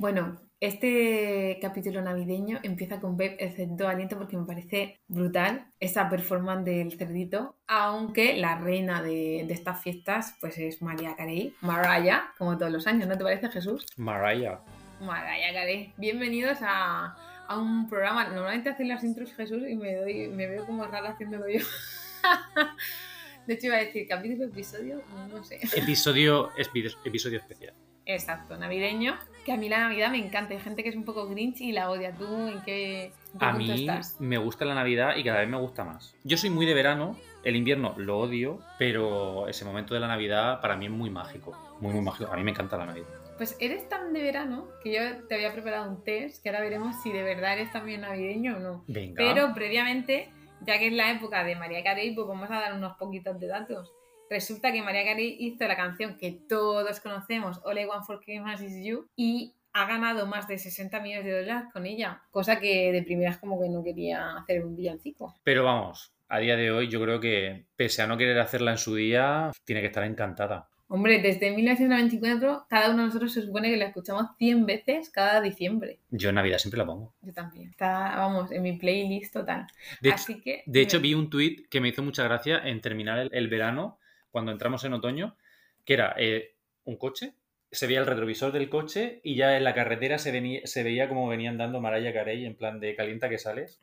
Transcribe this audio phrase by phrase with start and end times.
[0.00, 6.08] Bueno, este capítulo navideño empieza con Beb el cerdito aliento porque me parece brutal esa
[6.08, 12.32] performance del cerdito, aunque la reina de, de estas fiestas pues es María Carey, Mariah,
[12.38, 13.86] como todos los años, ¿no te parece Jesús?
[13.96, 14.60] Mariah.
[15.00, 15.92] Mariah Carey.
[15.96, 17.16] Bienvenidos a,
[17.48, 21.10] a un programa, normalmente hacen las intros Jesús y me, doy, me veo como rara
[21.10, 21.58] haciéndolo yo.
[23.48, 25.58] De hecho iba a decir capítulo, episodio, no sé.
[25.74, 27.74] Episodio, episodio especial.
[28.08, 29.18] Exacto, navideño.
[29.44, 30.54] Que a mí la Navidad me encanta.
[30.54, 32.12] Hay gente que es un poco grinch y la odia.
[32.12, 33.04] ¿Tú en qué,
[33.34, 34.16] en qué A mí estás?
[34.18, 36.16] me gusta la Navidad y cada vez me gusta más.
[36.24, 40.60] Yo soy muy de verano, el invierno lo odio, pero ese momento de la Navidad
[40.62, 41.52] para mí es muy mágico.
[41.80, 42.32] Muy, muy mágico.
[42.32, 43.06] A mí me encanta la Navidad.
[43.36, 46.96] Pues eres tan de verano que yo te había preparado un test que ahora veremos
[47.02, 48.84] si de verdad eres también navideño o no.
[48.88, 49.14] Venga.
[49.16, 50.30] Pero previamente,
[50.62, 53.46] ya que es la época de María Carey, pues vamos a dar unos poquitos de
[53.46, 53.92] datos.
[54.30, 58.60] Resulta que María Carey hizo la canción que todos conocemos, All I Want for Christmas
[58.60, 62.92] Is You, y ha ganado más de 60 millones de dólares con ella, cosa que
[62.92, 65.34] de primeras como que no quería hacer un villancico.
[65.44, 68.78] Pero vamos, a día de hoy yo creo que, pese a no querer hacerla en
[68.78, 70.68] su día, tiene que estar encantada.
[70.90, 75.42] Hombre, desde 1994 cada uno de nosotros se supone que la escuchamos 100 veces cada
[75.42, 76.00] diciembre.
[76.10, 77.14] Yo en Navidad siempre la pongo.
[77.20, 77.68] Yo también.
[77.68, 79.66] Está, vamos, en mi playlist total.
[80.00, 80.62] De, Así que...
[80.64, 83.98] de hecho, vi un tuit que me hizo mucha gracia en terminar el, el verano,
[84.38, 85.36] cuando entramos en otoño,
[85.84, 87.34] que era eh, un coche,
[87.70, 91.08] se veía el retrovisor del coche y ya en la carretera se, venía- se veía
[91.08, 93.78] como venían dando Mariah Carey en plan de calienta que sales.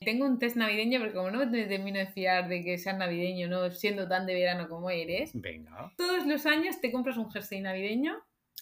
[0.00, 3.48] Tengo un test navideño, porque como no me termino de fiar de que seas navideño,
[3.48, 5.92] no siendo tan de verano como eres, Venga.
[5.96, 8.16] todos los años te compras un jersey navideño.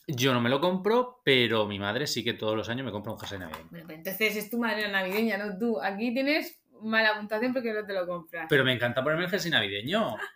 [0.09, 3.13] Yo no me lo compro, pero mi madre sí que todos los años me compra
[3.13, 3.69] un jersey navideño.
[3.71, 5.81] Bueno, pues entonces es tu madre navideña, no tú.
[5.81, 8.47] Aquí tienes mala puntuación porque no te lo compras.
[8.49, 10.17] Pero me encanta ponerme el jersey navideño.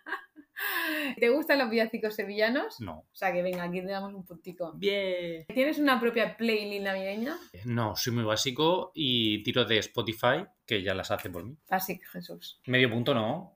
[1.19, 2.79] ¿Te gustan los villancicos sevillanos?
[2.79, 2.99] No.
[2.99, 4.73] O sea que venga, aquí te damos un puntico.
[4.75, 5.45] Bien.
[5.47, 7.37] ¿Tienes una propia playlist navideña?
[7.65, 11.55] No, soy muy básico y tiro de Spotify, que ya las hace por mí.
[11.69, 12.59] Basic Jesús.
[12.67, 13.55] Medio punto no,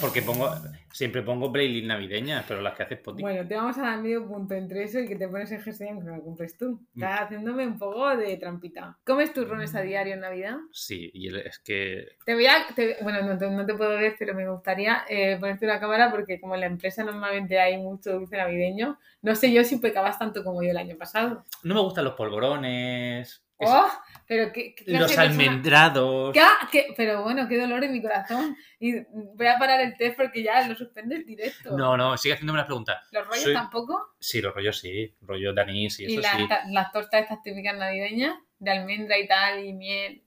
[0.00, 0.50] porque pongo
[0.92, 3.22] siempre pongo playlist navideñas, pero las que hace Spotify.
[3.22, 5.58] Bueno, te vamos a dar medio punto entre eso y que te pones el
[5.88, 6.80] aunque no lo compres tú.
[6.94, 8.98] Estás haciéndome un poco de trampita.
[9.04, 10.56] ¿Comes turrones a diario en Navidad?
[10.72, 12.66] Sí, y es que Te voy a.
[12.74, 16.10] te- bueno, no te, no te puedo ver, pero me gustaría eh, ponerte una cámara
[16.10, 20.18] porque, como en la empresa normalmente hay mucho dulce navideño, no sé yo si pecabas
[20.18, 21.44] tanto como yo el año pasado.
[21.62, 23.88] no me gustan los polvorones, es- ¡Oh!
[24.26, 26.32] Pero qué, qué clase los almendrados.
[26.34, 26.42] ¿Qué?
[26.70, 26.94] ¿Qué?
[26.96, 28.56] Pero bueno, qué dolor en mi corazón.
[28.78, 28.92] Y
[29.34, 31.76] voy a parar el test porque ya lo suspende el directo.
[31.76, 32.98] No, no, sigue haciéndome las preguntas.
[33.10, 33.98] ¿Los rollos soy- tampoco?
[34.20, 36.46] Sí, los rollos sí, rollo de anís y Y eso las, sí.
[36.48, 40.22] ta- las tortas estas típicas navideñas, de almendra y tal, y miel.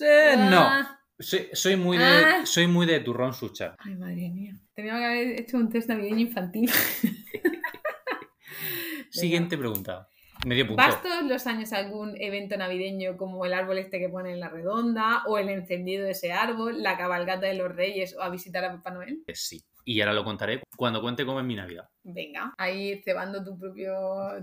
[0.00, 1.00] No, Ah.
[1.18, 2.46] soy, soy muy de Ah.
[2.46, 3.74] soy muy de turrón sucha.
[3.78, 4.54] Ay, madre mía.
[4.74, 6.70] Tenía que haber hecho un test navideño infantil.
[9.10, 10.08] Siguiente pregunta.
[10.46, 10.82] Medio punto.
[10.82, 14.40] ¿Vas todos los años a algún evento navideño como el árbol este que pone en
[14.40, 18.30] la redonda, o el encendido de ese árbol, la cabalgata de los reyes, o a
[18.30, 19.22] visitar a Papá Noel?
[19.26, 19.64] Eh, Sí.
[19.84, 21.88] Y ahora lo contaré cuando cuente cómo es mi Navidad.
[22.02, 23.94] Venga, ahí cebando tu, propio,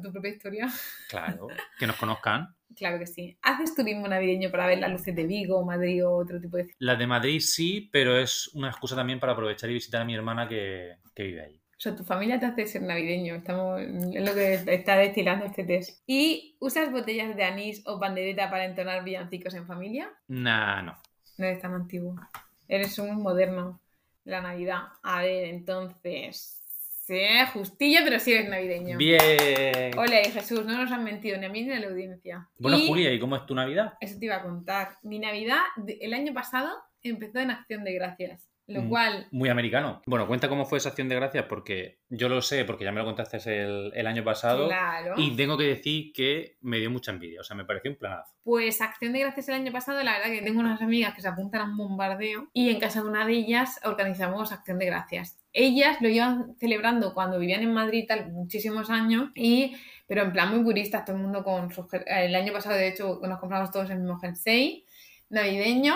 [0.01, 0.67] tu propia historia.
[1.07, 1.47] Claro.
[1.77, 2.47] que nos conozcan.
[2.75, 3.37] Claro que sí.
[3.43, 6.71] ¿Haces turismo navideño para ver las luces de Vigo, Madrid o otro tipo de...
[6.79, 10.15] Las de Madrid sí, pero es una excusa también para aprovechar y visitar a mi
[10.15, 11.61] hermana que, que vive ahí.
[11.85, 13.35] Sea, tu familia te hace ser navideño.
[13.35, 16.01] Estamos, es lo que está destilando este test.
[16.07, 20.09] ¿Y usas botellas de anís o pandereta para entonar villancicos en familia?
[20.27, 20.95] Nah, no.
[21.37, 22.15] No eres tan antiguo.
[22.67, 23.79] Eres un moderno.
[24.23, 24.79] La Navidad.
[25.03, 26.59] A ver, entonces.
[27.05, 27.21] Sí,
[27.53, 28.97] justilla, pero sí eres navideño.
[28.97, 29.95] Bien.
[29.95, 32.49] Ole, Jesús, no nos han mentido ni a mí ni a la audiencia.
[32.57, 33.93] Bueno, Y Julia, ¿y cómo es tu Navidad?
[34.01, 34.97] Eso te iba a contar.
[35.03, 35.59] Mi Navidad
[36.01, 36.71] el año pasado
[37.03, 38.49] empezó en Acción de Gracias.
[38.67, 38.89] Lo Mm.
[38.89, 39.27] cual.
[39.31, 40.01] Muy americano.
[40.07, 42.99] Bueno, cuenta cómo fue esa acción de gracias porque yo lo sé, porque ya me
[42.99, 44.67] lo contaste el, el año pasado.
[44.67, 45.13] Claro.
[45.17, 47.41] Y tengo que decir que me dio mucha envidia.
[47.41, 48.33] O sea, me pareció un planazo.
[48.43, 51.27] Pues Acción de Gracias el año pasado, la verdad que tengo unas amigas que se
[51.27, 55.37] apuntan a un bombardeo y en casa de una de ellas organizamos Acción de Gracias.
[55.53, 59.75] Ellas lo iban celebrando cuando vivían en Madrid tal, muchísimos años y
[60.07, 63.19] pero en plan muy puristas, todo el mundo con sus el año pasado de hecho
[63.23, 64.85] nos compramos todos el mismo jersey
[65.29, 65.95] navideño.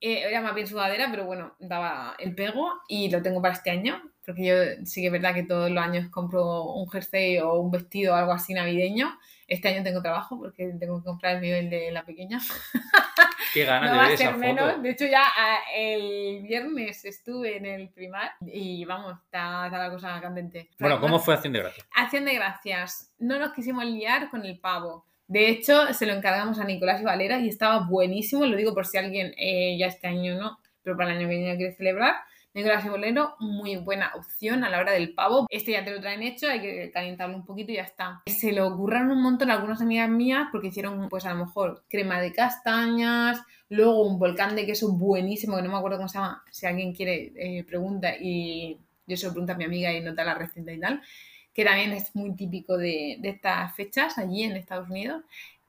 [0.00, 3.70] Eh, era más bien sudadera, pero bueno, daba el pego y lo tengo para este
[3.70, 7.54] año, porque yo sí que es verdad que todos los años compro un jersey o
[7.54, 9.18] un vestido o algo así navideño.
[9.48, 12.40] Este año tengo trabajo porque tengo que comprar el mío y el de la pequeña.
[13.54, 14.38] Qué ganas No de ver a esa ser foto.
[14.40, 14.82] menos.
[14.82, 19.90] De hecho, ya ah, el viernes estuve en el primar y vamos, está, está la
[19.90, 20.68] cosa candente.
[20.78, 21.86] Bueno, ¿cómo fue acción de gracias?
[21.94, 23.12] Acción de gracias.
[23.18, 25.06] No nos quisimos liar con el pavo.
[25.28, 28.46] De hecho, se lo encargamos a Nicolás y Valera y estaba buenísimo.
[28.46, 31.36] Lo digo por si alguien eh, ya este año no, pero para el año que
[31.36, 32.14] viene quiere celebrar.
[32.56, 35.46] Negro y bolero, muy buena opción a la hora del pavo.
[35.50, 38.22] Este ya te lo traen hecho, hay que calentarlo un poquito y ya está.
[38.26, 42.18] Se lo ocurran un montón algunas amigas mías porque hicieron, pues a lo mejor, crema
[42.18, 46.44] de castañas, luego un volcán de queso buenísimo, que no me acuerdo cómo se llama,
[46.50, 50.24] si alguien quiere, eh, pregunta y yo se lo pregunto a mi amiga y nota
[50.24, 51.02] la receta y tal,
[51.56, 55.22] que también es muy típico de, estas fechas allí en Estados Unidos.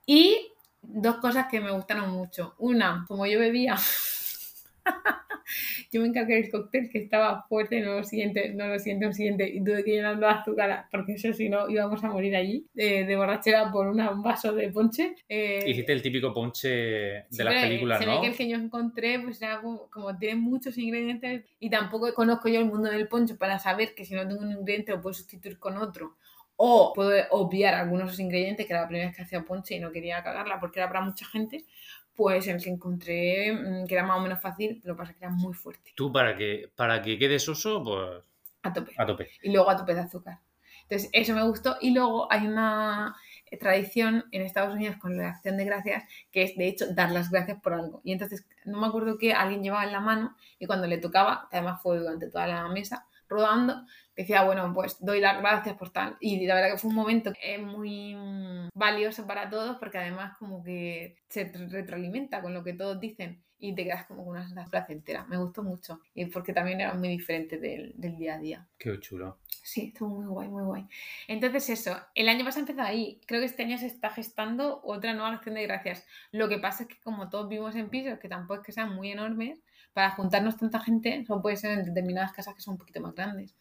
[0.05, 0.51] Y
[0.81, 2.55] dos cosas que me gustaron mucho.
[2.57, 3.77] Una, como yo bebía
[5.91, 9.13] yo me encargué del cóctel que estaba fuerte, no lo siguiente, no lo siguiente, lo
[9.13, 12.65] siguiente, y tuve que llenarlo de azúcar, porque eso si no íbamos a morir allí,
[12.73, 15.15] de, borrachera por un vaso de ponche.
[15.27, 18.15] Eh, Hiciste el típico ponche de las películas, se ¿no?
[18.15, 22.49] Ve que el que yo encontré, pues era como, tiene muchos ingredientes, y tampoco conozco
[22.49, 25.13] yo el mundo del ponche para saber que si no tengo un ingrediente lo puedo
[25.13, 26.15] sustituir con otro.
[26.59, 29.91] O puedo obviar algunos ingredientes, que era la primera vez que hacía ponche y no
[29.91, 31.65] quería cagarla porque era para mucha gente
[32.17, 35.17] pues el que encontré mm, que era más o menos fácil, lo que pasa es
[35.19, 35.93] que era muy fuerte.
[35.95, 38.23] Tú para que, para que quede soso, pues...
[38.63, 38.91] A tope.
[38.97, 39.29] A tope.
[39.43, 40.39] Y luego a tope de azúcar.
[40.81, 41.77] Entonces, eso me gustó.
[41.79, 43.15] Y luego hay una
[43.59, 47.29] tradición en Estados Unidos con la acción de gracias, que es de hecho dar las
[47.29, 48.01] gracias por algo.
[48.03, 51.47] Y entonces, no me acuerdo que alguien llevaba en la mano y cuando le tocaba,
[51.51, 53.85] que además fue durante toda la mesa, rodando,
[54.17, 56.17] decía, bueno, pues doy las gracias por tal.
[56.19, 58.17] Y la verdad que fue un momento eh, muy
[58.73, 63.73] valioso para todos porque además como que se retroalimenta con lo que todos dicen y
[63.73, 65.25] te quedas como con una sensación placentera.
[65.25, 68.67] Me gustó mucho y porque también era muy diferente del, del día a día.
[68.77, 69.39] Qué chulo.
[69.47, 70.87] Sí, estuvo muy guay, muy guay.
[71.27, 73.21] Entonces eso, el año pasado empezó ahí.
[73.27, 76.05] Creo que este año se está gestando otra nueva acción de gracias.
[76.31, 78.95] Lo que pasa es que como todos vivimos en pisos, que tampoco es que sean
[78.95, 79.61] muy enormes,
[79.93, 83.15] para juntarnos tanta gente, solo puede ser en determinadas casas que son un poquito más
[83.15, 83.55] grandes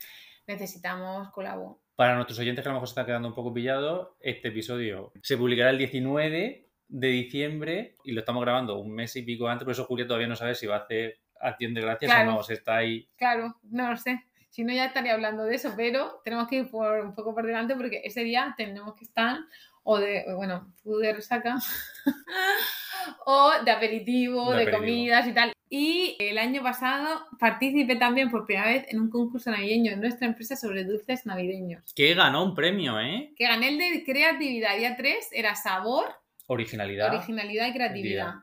[0.47, 1.83] necesitamos colabo.
[1.95, 5.13] Para nuestros oyentes que a lo mejor se están quedando un poco pillados, este episodio
[5.23, 9.65] se publicará el 19 de diciembre y lo estamos grabando un mes y pico antes,
[9.65, 12.43] por eso Julia todavía no sabe si va a hacer acción de gracias o no,
[12.43, 13.09] se está ahí.
[13.17, 14.25] Claro, no lo sé.
[14.51, 17.45] Si no, ya estaría hablando de eso, pero tenemos que ir por, un poco por
[17.45, 19.39] delante porque ese día tenemos que estar
[19.83, 21.57] o de, bueno, de resaca
[23.27, 25.53] o de aperitivo, de, comidas y tal.
[25.69, 30.29] Y el año pasado participé también por primera vez en un concurso navideño en nuestra
[30.29, 31.93] empresa sobre dulces navideños.
[31.95, 33.33] Que ganó un premio, ¿eh?
[33.37, 34.77] Que gané el de creatividad.
[34.77, 36.07] Día 3 era sabor,
[36.47, 38.35] originalidad, originalidad y creatividad.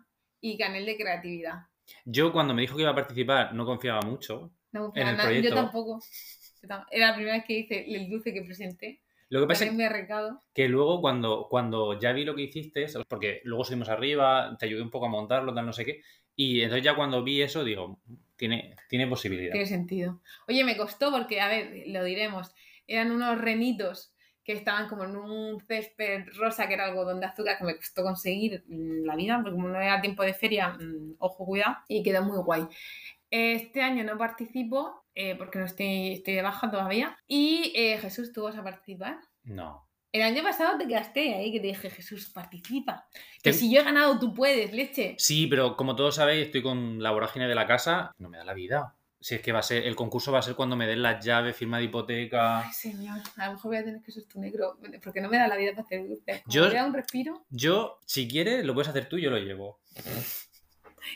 [0.42, 1.68] Y gané el de creatividad.
[2.04, 4.52] Yo cuando me dijo que iba a participar no confiaba mucho.
[4.72, 5.50] No confiaba en el proyecto.
[5.50, 6.00] Yo tampoco.
[6.92, 9.03] Era la primera vez que hice el dulce que presenté.
[9.30, 9.72] Lo que pasa es
[10.54, 14.82] que luego cuando, cuando ya vi lo que hiciste, porque luego subimos arriba, te ayudé
[14.82, 16.02] un poco a montarlo, tal, no sé qué,
[16.36, 18.00] y entonces ya cuando vi eso digo,
[18.36, 19.52] tiene, tiene posibilidad.
[19.52, 20.22] Tiene sentido.
[20.48, 22.54] Oye, me costó porque, a ver, lo diremos,
[22.88, 27.58] eran unos renitos que estaban como en un césped rosa que era algodón de azúcar
[27.58, 31.46] que me costó conseguir la vida, porque como no era tiempo de feria, mm, ojo,
[31.46, 32.68] cuidado, y quedó muy guay.
[33.36, 37.18] Este año no participo eh, porque no estoy, estoy de baja todavía.
[37.26, 39.18] Y eh, Jesús, ¿tú vas a participar?
[39.44, 39.90] No.
[40.12, 43.08] El año pasado te quedaste ahí que te dije, Jesús, participa.
[43.42, 45.16] Que si yo he ganado, tú puedes, leche.
[45.18, 48.12] Sí, pero como todos sabéis, estoy con la vorágine de la casa.
[48.20, 48.94] No me da la vida.
[49.20, 51.26] Si es que va a ser, el concurso va a ser cuando me den las
[51.26, 52.60] llaves, firma de hipoteca.
[52.60, 55.38] Ay, señor, a lo mejor voy a tener que ser tu negro, porque no me
[55.38, 56.06] da la vida para hacer
[56.46, 57.46] Yo, da un respiro.
[57.50, 59.80] Yo, si quieres, lo puedes hacer tú, yo lo llevo.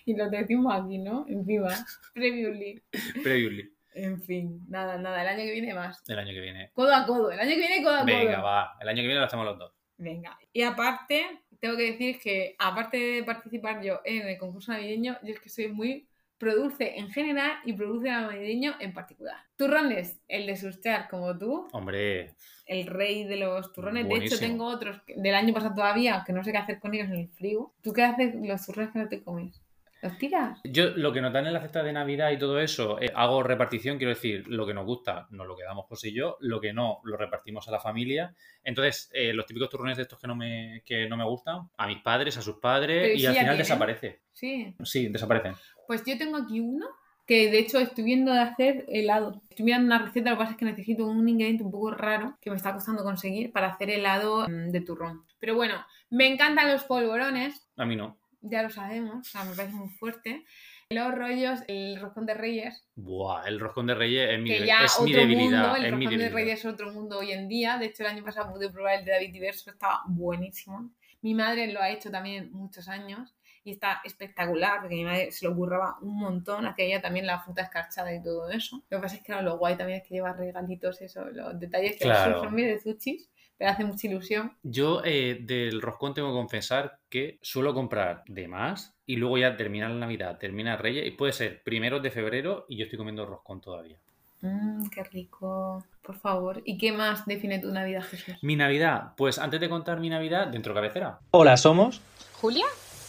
[0.05, 1.25] Y lo decimos aquí, ¿no?
[1.27, 1.73] Encima,
[2.13, 2.81] previously.
[3.23, 3.73] Previously.
[3.93, 6.03] En fin, nada, nada, el año que viene más.
[6.07, 6.71] El año que viene.
[6.73, 8.05] Codo a codo, el año que viene codo a codo.
[8.05, 9.73] Venga, va, el año que viene lo hacemos los dos.
[9.97, 15.17] Venga, y aparte, tengo que decir que aparte de participar yo en el concurso navideño,
[15.23, 19.37] yo es que soy muy produce en general y produce navideño en particular.
[19.55, 21.67] Turrones, el de Sustear como tú.
[21.71, 22.35] Hombre.
[22.65, 24.07] El rey de los turrones.
[24.07, 27.07] De hecho, tengo otros del año pasado todavía que no sé qué hacer con ellos
[27.07, 27.73] en el frío.
[27.81, 29.61] ¿Tú qué haces los turrones que no te comes?
[30.01, 30.59] ¿Los tiras?
[30.63, 33.41] Yo lo que nos dan en la cesta de Navidad y todo eso, eh, hago
[33.41, 36.73] repartición, quiero decir, lo que nos gusta nos lo quedamos José y yo, lo que
[36.73, 38.33] no lo repartimos a la familia.
[38.63, 41.87] Entonces, eh, los típicos turrones de estos que no me, que no me gustan, a
[41.87, 44.21] mis padres, a sus padres, y al final desaparece.
[44.33, 44.75] Sí.
[44.83, 45.53] Sí, desaparecen.
[45.87, 46.85] Pues yo tengo aquí uno
[47.25, 49.41] que de hecho estoy viendo de hacer helado.
[49.49, 52.37] Estoy mirando una receta, lo que pasa es que necesito un ingrediente un poco raro
[52.39, 55.23] que me está costando conseguir para hacer helado mm, de turrón.
[55.39, 57.67] Pero bueno, me encantan los polvorones.
[57.75, 60.45] A mí no ya lo sabemos, o sea, me parece muy fuerte.
[60.89, 62.85] Los rollos, el roscón de reyes.
[62.95, 65.75] Buah, el roscón de reyes es mi, que ya es mi debilidad.
[65.77, 67.77] el roscón de reyes es otro mundo hoy en día.
[67.77, 70.89] De hecho, el año pasado pude probar el de David Diverso, estaba buenísimo.
[71.21, 75.45] Mi madre lo ha hecho también muchos años y está espectacular porque mi madre se
[75.45, 78.81] lo curraba un montón, hacía ella también la fruta escarchada y todo eso.
[78.89, 81.97] Lo que pasa es que lo guay también es que lleva regalitos, eso, los detalles
[81.97, 82.05] que
[82.41, 84.53] son de sushis me hace mucha ilusión.
[84.63, 89.55] Yo eh, del roscón tengo que confesar que suelo comprar de más y luego ya
[89.57, 93.25] termina la Navidad, termina Reyes y puede ser primeros de febrero y yo estoy comiendo
[93.25, 93.97] roscón todavía.
[94.41, 95.83] Mmm, qué rico.
[96.03, 96.61] Por favor.
[96.63, 98.35] ¿Y qué más define tu Navidad, Jesús?
[98.43, 101.19] Mi Navidad, pues antes de contar mi Navidad, dentro cabecera.
[101.31, 102.01] Hola, somos
[102.33, 102.65] Julia.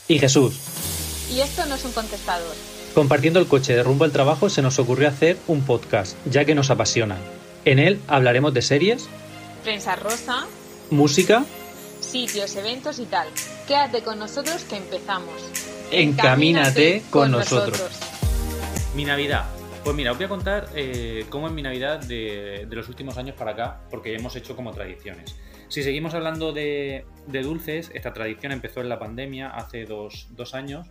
[0.08, 0.58] y Jesús.
[1.30, 2.54] Y esto no es un contestador.
[2.94, 6.54] Compartiendo el coche de rumbo al trabajo se nos ocurrió hacer un podcast, ya que
[6.54, 7.18] nos apasiona.
[7.66, 9.10] En él hablaremos de series,
[9.68, 10.46] Prensa rosa,
[10.88, 11.44] música,
[12.00, 13.28] sitios, eventos y tal.
[13.66, 15.34] Quédate con nosotros que empezamos.
[15.90, 18.00] Encamínate con nosotros.
[18.96, 19.44] Mi Navidad.
[19.84, 23.18] Pues mira, os voy a contar eh, cómo es mi Navidad de, de los últimos
[23.18, 25.36] años para acá, porque hemos hecho como tradiciones.
[25.68, 30.54] Si seguimos hablando de, de dulces, esta tradición empezó en la pandemia hace dos, dos
[30.54, 30.86] años,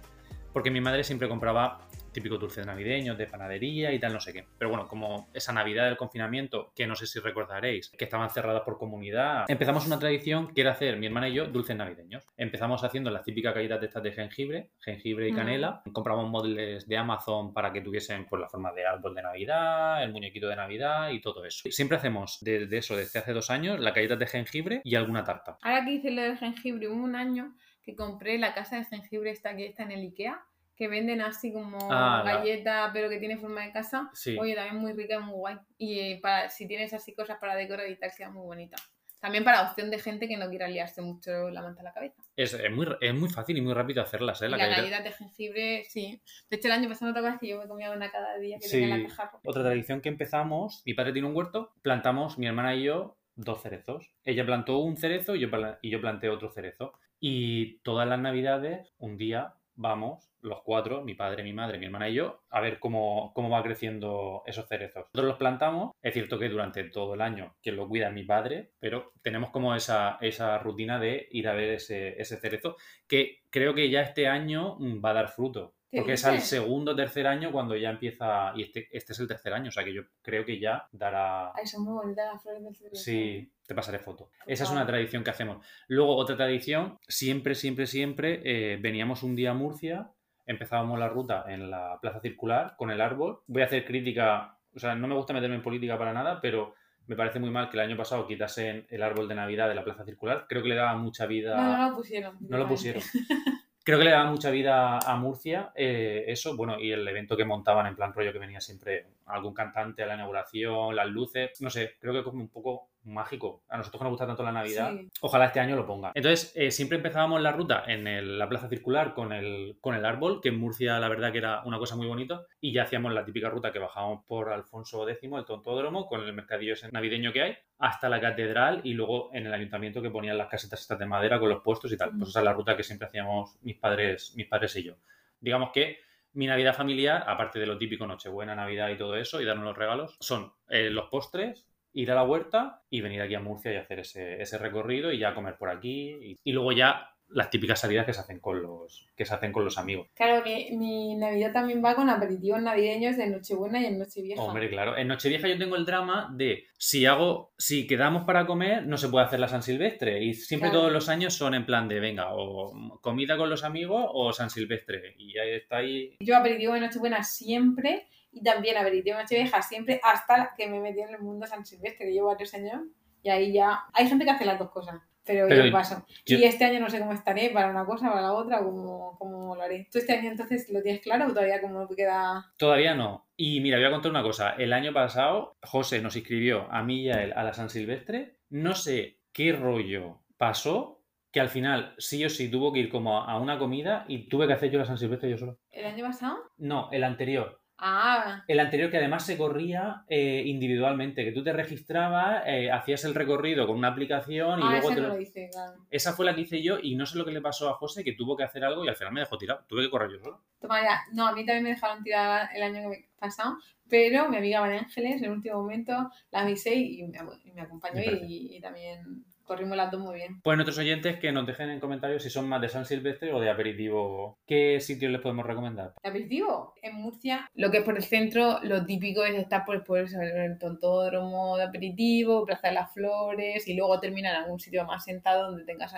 [0.53, 4.45] porque mi madre siempre compraba típicos dulces navideños de panadería y tal, no sé qué.
[4.57, 8.61] Pero bueno, como esa Navidad del confinamiento, que no sé si recordaréis, que estaban cerradas
[8.63, 12.23] por comunidad, empezamos una tradición que era hacer mi hermana y yo dulces navideños.
[12.37, 15.35] Empezamos haciendo las típicas galletas de estas de jengibre, jengibre y Mm.
[15.35, 15.81] canela.
[15.93, 20.11] Compramos móviles de Amazon para que tuviesen pues, la forma de árbol de Navidad, el
[20.11, 21.69] muñequito de Navidad y todo eso.
[21.71, 25.57] Siempre hacemos desde eso, desde hace dos años, las galletas de jengibre y alguna tarta.
[25.61, 29.31] Ahora que hice lo del jengibre, hubo un año que compré la casa de jengibre
[29.31, 30.41] esta que está en el Ikea,
[30.77, 34.09] que venden así como Ah, la- galleta, pero que tiene forma de casa.
[34.13, 34.37] Sí.
[34.39, 35.57] Oye, también muy rica y muy guay.
[35.77, 38.77] Y eh, para, si tienes así cosas para decorar y tal, queda muy bonita.
[39.19, 42.21] También para opción de gente que no quiera liarse mucho la manta a la cabeza.
[42.35, 44.45] Es, es muy, es muy fácil y muy rápido hacerlas, ¿eh?
[44.45, 46.21] Y La las galleta- de jengibre, sí.
[46.51, 48.67] De hecho, el año pasado, ¿te acuerdas que yo me comía una cada día que
[48.67, 48.79] Sí.
[48.79, 49.31] tenía en la caja?
[49.43, 53.63] Otra tradición que empezamos, mi padre tiene un huerto, plantamos mi hermana y yo dos
[53.63, 54.11] cerezos.
[54.23, 55.47] Ella plantó un cerezo y yo,
[55.81, 56.93] y yo planté otro cerezo.
[57.19, 62.09] Y todas las navidades, un día, vamos, los cuatro, mi padre, mi madre, mi hermana
[62.09, 65.05] y yo, a ver cómo, cómo va creciendo esos cerezos.
[65.13, 68.23] Nosotros los plantamos, es cierto que durante todo el año quien lo cuida es mi
[68.23, 72.75] padre, pero tenemos como esa, esa rutina de ir a ver ese, ese cerezo,
[73.07, 75.73] que creo que ya este año mm, va a dar fruto.
[75.89, 79.19] ¿Qué Porque es al segundo o tercer año cuando ya empieza, y este, este es
[79.19, 81.53] el tercer año, o sea que yo creo que ya dará...
[81.55, 82.95] Ay, son muy bonitas las flores del cerezo.
[83.01, 84.29] Sí, te pasaré foto.
[84.45, 85.65] Esa es una tradición que hacemos.
[85.87, 90.11] Luego, otra tradición, siempre, siempre, siempre, eh, veníamos un día a Murcia,
[90.47, 93.41] empezábamos la ruta en la Plaza Circular con el árbol.
[93.47, 96.73] Voy a hacer crítica, o sea, no me gusta meterme en política para nada, pero
[97.05, 99.83] me parece muy mal que el año pasado quitasen el árbol de Navidad de la
[99.83, 100.45] Plaza Circular.
[100.49, 101.55] Creo que le daba mucha vida...
[101.55, 102.37] No, no lo pusieron.
[102.41, 103.03] No lo pusieron.
[103.87, 107.45] Creo que le daba mucha vida a Murcia, eh, eso, bueno, y el evento que
[107.45, 111.69] montaban en plan rollo que venía siempre algún cantante a la inauguración, las luces, no
[111.69, 113.63] sé, creo que como un poco mágico.
[113.69, 115.09] A nosotros que nos gusta tanto la Navidad, Sí.
[115.21, 116.11] ojalá este año lo ponga.
[116.13, 120.05] Entonces, eh, siempre empezábamos la ruta en el- la plaza circular con el, con el
[120.05, 123.13] árbol, que en Murcia la verdad que era una cosa muy bonita, y ya hacíamos
[123.13, 127.31] la típica ruta que bajábamos por Alfonso X, el tontódromo, con el mercadillo ese navideño
[127.33, 130.99] que hay, hasta la catedral y luego en el ayuntamiento que ponían las casetas estas
[130.99, 132.11] de madera con los puestos y tal.
[132.17, 134.95] Pues esa es la ruta que siempre hacíamos mis padres, mis padres y yo.
[135.39, 135.99] Digamos que
[136.33, 139.77] mi Navidad familiar, aparte de lo típico Nochebuena, Navidad y todo eso, y darnos los
[139.77, 141.67] regalos, son eh, los postres,
[141.99, 145.19] ir a la huerta y venir aquí a Murcia y hacer ese, ese recorrido y
[145.19, 146.11] ya comer por aquí.
[146.21, 149.51] Y, y luego ya las típicas salidas que se hacen con los, que se hacen
[149.51, 150.07] con los amigos.
[150.15, 154.41] Claro, mi, mi Navidad también va con aperitivos navideños de Nochebuena y en Nochevieja.
[154.41, 154.95] Hombre, claro.
[154.95, 159.09] En Nochevieja yo tengo el drama de si hago, si quedamos para comer, no se
[159.09, 160.23] puede hacer la San Silvestre.
[160.23, 160.79] Y siempre Claro.
[160.83, 164.49] todos los años son en plan de, venga, o comida con los amigos o San
[164.49, 165.13] Silvestre.
[165.17, 166.15] Y ahí está ahí.
[166.21, 168.07] Yo aperitivo de Nochebuena siempre
[168.39, 172.05] y también aperitivo de Nochevieja siempre hasta que me metí en el mundo San Silvestre,
[172.05, 172.81] que llevo varios años
[173.23, 173.79] y ahí ya...
[173.93, 176.05] Hay gente que hace las dos cosas, pero, Pero yo paso.
[176.25, 178.65] yo- Y este año no sé cómo estaré, para una cosa, para la otra, o
[178.65, 179.87] cómo, cómo lo haré.
[179.91, 182.45] ¿Tú este año entonces lo tienes claro o todavía como te queda...?
[182.57, 183.27] Todavía no.
[183.35, 184.51] Y mira, voy a contar una cosa.
[184.51, 188.37] El año pasado, José nos inscribió a mí y a él a la San Silvestre.
[188.49, 193.19] No sé qué rollo pasó, que al final sí o sí tuvo que ir como
[193.21, 195.59] a una comida y tuve que hacer yo la San Silvestre yo solo.
[195.71, 196.37] ¿El año pasado?
[196.57, 197.59] No, el anterior.
[197.79, 203.05] Ah, El anterior que además se corría eh, individualmente, que tú te registrabas, eh, hacías
[203.05, 205.13] el recorrido con una aplicación y ah luego ese te no lo...
[205.13, 205.85] lo hice, claro.
[205.91, 208.03] Esa fue la que hice yo y no sé lo que le pasó a José,
[208.03, 209.63] que tuvo que hacer algo y al final me dejó tirado.
[209.67, 210.41] Tuve que correr yo solo.
[210.59, 211.01] Toma ya.
[211.13, 213.57] No, a mí también me dejaron tirar el año que me pasado,
[213.87, 217.61] pero mi amiga María Ángeles en el último momento la avisé y me, y me
[217.61, 218.25] acompañó Me parece.
[218.27, 220.41] y, y también corrimos las dos muy bien.
[220.43, 223.39] Pues nuestros oyentes que nos dejen en comentarios si son más de San Silvestre o
[223.39, 224.37] de aperitivo.
[224.45, 225.93] ¿Qué sitios les podemos recomendar?
[226.03, 226.73] ¿De aperitivo?
[226.81, 231.57] En Murcia, lo que es por el centro, lo típico es estar por, el tontódromo
[231.57, 235.63] de aperitivo, Plaza de las Flores y luego terminar en algún sitio más sentado donde
[235.63, 235.93] tengas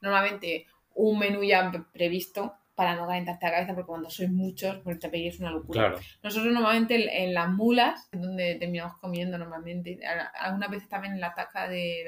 [0.00, 4.76] normalmente un menú ya pre- previsto para no calentarte la cabeza porque cuando sois muchos,
[4.84, 5.88] pues te pedís una locura.
[5.88, 5.98] Claro.
[6.22, 9.98] Nosotros normalmente en- las mulas, donde terminamos comiendo normalmente,
[10.38, 12.06] algunas veces también en la taca de,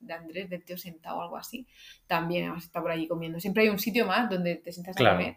[0.00, 1.66] de Andrés, del tío sentado o algo así,
[2.06, 3.38] también hemos estado por allí comiendo.
[3.40, 5.16] Siempre hay un sitio más donde te sientas Claro.
[5.16, 5.36] a comer.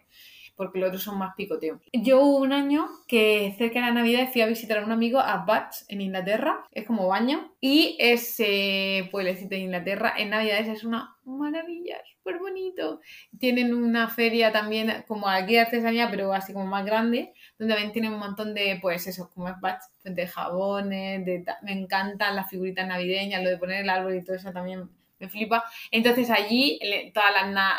[0.60, 1.80] Porque los otros son más picoteo.
[1.90, 5.46] Yo hubo un año que cerca de Navidad fui a visitar a un amigo a
[5.46, 11.16] Bath, en Inglaterra, es como baño, y ese pueblecito de Inglaterra en Navidades es una
[11.24, 13.00] maravilla, súper bonito.
[13.38, 17.92] Tienen una feria también como aquí de artesanía, pero así como más grande, donde también
[17.94, 22.50] tienen un montón de, pues eso, como es Bath, de jabones, de me encantan las
[22.50, 24.90] figuritas navideñas, lo de poner el árbol y todo eso también
[25.20, 25.64] me flipa.
[25.90, 26.80] Entonces allí
[27.14, 27.32] todas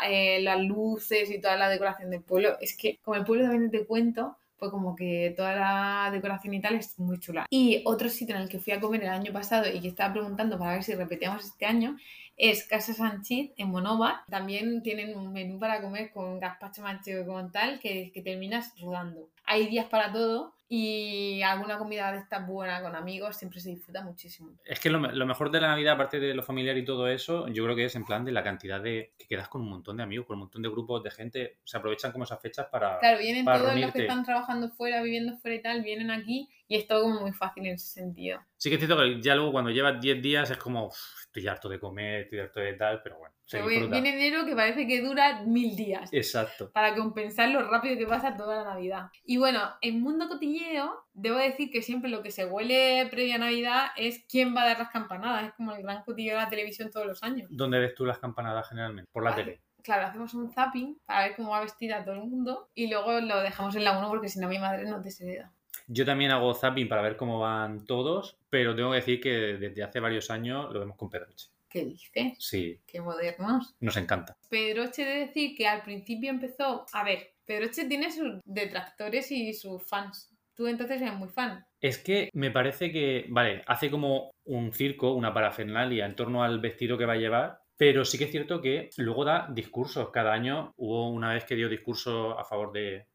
[0.08, 3.70] eh, las luces y toda la decoración del pueblo, es que como el pueblo también
[3.70, 7.46] te cuento, pues como que toda la decoración y tal es muy chula.
[7.50, 10.12] Y otro sitio en el que fui a comer el año pasado y que estaba
[10.12, 11.96] preguntando para ver si repetíamos este año
[12.36, 14.20] es Casa Sanchit en Monóvar.
[14.30, 19.28] También tienen un menú para comer con gazpacho manchego y tal que, que terminas rodando.
[19.44, 24.02] Hay días para todo y alguna comida de esta buena con amigos siempre se disfruta
[24.02, 24.52] muchísimo.
[24.64, 27.46] Es que lo, lo mejor de la Navidad, aparte de lo familiar y todo eso,
[27.48, 29.12] yo creo que es en plan de la cantidad de...
[29.18, 31.58] que quedas con un montón de amigos, con un montón de grupos de gente.
[31.64, 32.98] Se aprovechan como esas fechas para...
[33.00, 36.48] Claro, vienen para todos los que están trabajando fuera, viviendo fuera y tal, vienen aquí
[36.72, 38.40] y es todo como muy fácil en ese sentido.
[38.56, 40.86] Sí que es cierto que ya luego cuando llevas 10 días es como...
[40.86, 44.44] "Uf, estoy harto de comer, estoy harto de tal, pero bueno, se Pero viene enero
[44.44, 46.10] que parece que dura mil días.
[46.12, 46.70] Exacto.
[46.72, 49.06] para compensar lo rápido que pasa toda la Navidad.
[49.24, 53.38] Y bueno, en Mundo Cotilleo, debo decir que siempre lo que se huele previa a
[53.38, 55.46] Navidad es quién va a dar las campanadas.
[55.48, 57.48] Es como el gran cotilleo de la televisión todos los años.
[57.50, 59.10] ¿Dónde ves tú las campanadas generalmente?
[59.10, 59.62] Por la tele.
[59.82, 63.40] Claro, hacemos un zapping para ver cómo va vestida todo el mundo y luego lo
[63.40, 65.52] dejamos en la 1 porque si no mi madre nos deshereda.
[65.94, 69.82] Yo también hago zapping para ver cómo van todos, pero tengo que decir que desde
[69.82, 71.48] hace varios años lo vemos con Pedroche.
[71.68, 72.34] ¿Qué dices?
[72.38, 73.74] Sí, Qué modernos.
[73.80, 74.34] nos encanta.
[74.48, 76.86] Pedroche de decir que al principio empezó...
[76.92, 80.30] A ver, Pedroche tiene sus detractores y sus fans.
[80.54, 81.66] Tú entonces eres muy fan.
[81.80, 86.60] Es que me parece que, vale, hace como un circo, una parafernalia en torno al
[86.60, 90.10] vestido que va a llevar, pero sí que es cierto que luego da discursos.
[90.10, 92.72] Cada año hubo una vez que dio discurso a favor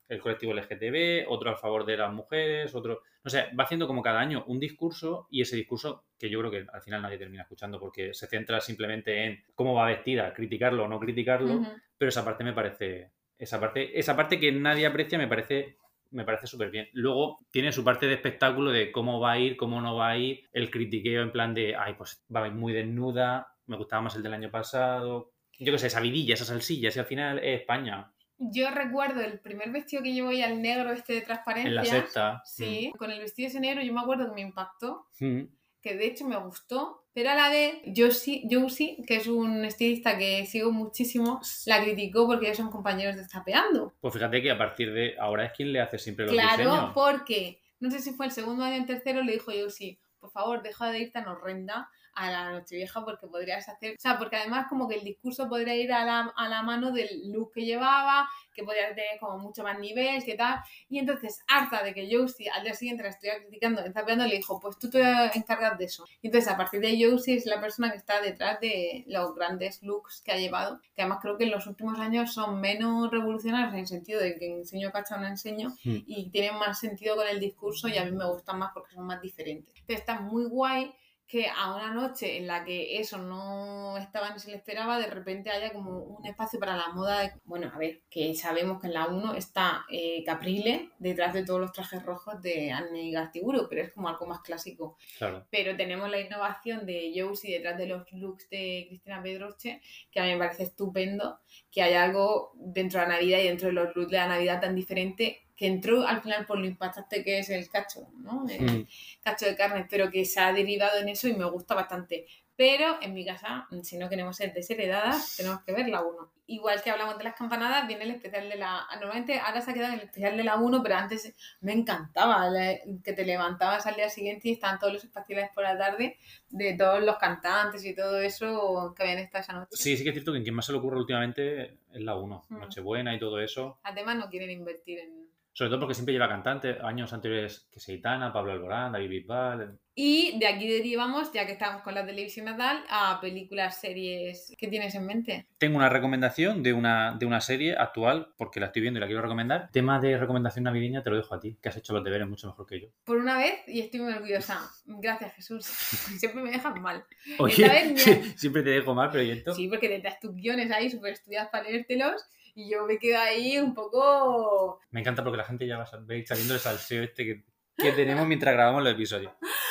[0.07, 3.01] del colectivo LGTB, otro a favor de las mujeres, otro...
[3.23, 6.51] No sé, va haciendo como cada año un discurso y ese discurso que yo creo
[6.51, 10.85] que al final nadie termina escuchando porque se centra simplemente en cómo va vestida, criticarlo
[10.85, 11.71] o no criticarlo, Ujú.
[11.97, 15.77] pero esa parte me parece esa parte esa parte que nadie aprecia me parece
[16.09, 19.57] me parece súper bien luego tiene su parte de espectáculo de cómo va a ir
[19.57, 22.53] cómo no va a ir el critiqueo en plan de ay pues va a ir
[22.53, 26.45] muy desnuda me gustaba más el del año pasado yo qué sé esa vidilla esa
[26.45, 30.61] salsilla si al final es España Yo recuerdo el primer vestido que llevo y al
[30.61, 31.69] negro este de transparencia.
[31.69, 35.07] en la sexta Sí, con el vestido ese negro yo me acuerdo que me impactó,
[35.19, 35.43] Mm.
[35.81, 40.17] que de hecho me gustó, pero a la vez Josie, Josie que es un estilista
[40.17, 43.93] que sigo muchísimo, la criticó porque ellos son compañeros de Zapeando.
[44.01, 46.91] pues fíjate que a partir de ahora es quien le hace siempre los Claro, diseños
[46.93, 50.31] porque no sé si fue el segundo año o el tercero, le dijo Josie, por
[50.31, 54.35] favor, deja de ir tan horrenda a la Nochevieja porque podrías hacer, o sea, porque
[54.37, 57.61] además como que el discurso podría ir a la, a la mano del look que
[57.65, 62.09] llevaba, que podría tener como mucho más nivel, que tal, y entonces harta de que
[62.11, 64.99] Josie al día siguiente la estuviera criticando, en Zapeando, le dijo, pues tú te
[65.37, 66.05] encargas de eso.
[66.21, 69.83] Y entonces a partir de Josie es la persona que está detrás de los grandes
[69.83, 73.73] looks que ha llevado, que además creo que en los últimos años son menos revolucionarios
[73.73, 75.97] en el sentido de que enseño cacha no enseño, Mm.
[76.07, 79.05] y tienen más sentido con el discurso y a mí me gustan más porque son
[79.05, 79.73] más diferentes.
[79.85, 80.91] Pero está muy guay
[81.27, 85.07] que a una noche en la que eso no estaba ni se le esperaba, de
[85.07, 87.19] repente haya como un espacio para la moda.
[87.19, 91.43] de- Bueno, a ver, que sabemos que en la 1 está eh, Caprile detrás de
[91.43, 94.95] todos los trajes rojos de Anne y Gartiburu, pero es como algo más clásico.
[95.17, 100.19] claro Pero tenemos la innovación de Josie detrás de los looks de Cristina Pedroche, que
[100.21, 101.39] a mí me parece estupendo
[101.71, 104.61] que haya algo dentro de la Navidad y dentro de los looks de la Navidad
[104.61, 108.45] tan diferente que entró al final por lo impactante que es el cacho, ¿no?
[108.47, 108.87] El Mm.
[109.23, 112.25] cacho de carne, pero que se ha derivado en eso y me gusta bastante.
[112.55, 116.31] Pero en mi casa, si no queremos ser desheredadas, tenemos que ver la 1.
[116.47, 118.81] Igual que hablamos de las campanadas, viene el especial de la...
[118.99, 122.49] Normalmente ahora se ha quedado en el especial de la 1, pero antes me encantaba
[122.49, 126.17] la- que te levantabas al día siguiente y estaban todos los especiales por la tarde
[126.49, 129.69] de todos los cantantes y todo eso que habían estado esa noche.
[129.73, 132.15] sí sí que es cierto que en quien más se le ocurre últimamente es la
[132.15, 132.59] 1 Mm.
[132.59, 135.26] Nochebuena y todo eso Además no quieren invertir en...
[135.57, 139.79] Sobre todo porque siempre lleva cantantes, años anteriores que Seitana, Pablo Alborán, David Bisbal.
[139.95, 144.53] Y de aquí derivamos, ya que estamos con la televisión natal, a películas, series.
[144.55, 145.47] ¿Qué tienes en mente?
[145.57, 149.07] Tengo una recomendación de una, de una serie actual, porque la estoy viendo y la
[149.07, 149.71] quiero recomendar.
[149.71, 152.45] Tema de recomendación navideña te lo dejo a ti, que has hecho los deberes mucho
[152.45, 152.87] mejor que yo.
[153.03, 154.59] Por una vez, y estoy muy orgullosa.
[154.85, 155.65] Gracias, Jesús.
[156.19, 157.03] Siempre me dejan mal.
[157.39, 159.55] Oye, Esta vez siempre te dejo mal, pero ¿y esto?
[159.55, 162.23] Sí, porque te das tus guiones ahí súper estudiados para leértelos.
[162.57, 164.79] Y yo me quedo ahí un poco.
[164.89, 167.43] Me encanta porque la gente ya va saliendo el salseo este que,
[167.77, 169.31] que tenemos mientras grabamos los episodios.